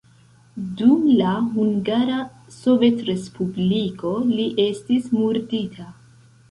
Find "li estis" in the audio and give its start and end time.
4.35-5.11